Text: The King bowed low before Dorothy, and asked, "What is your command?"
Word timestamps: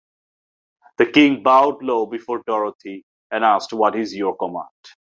The 0.97 1.11
King 1.11 1.43
bowed 1.43 1.83
low 1.83 2.07
before 2.07 2.41
Dorothy, 2.47 3.05
and 3.29 3.43
asked, 3.45 3.71
"What 3.71 3.95
is 3.95 4.15
your 4.15 4.35
command?" 4.35 4.65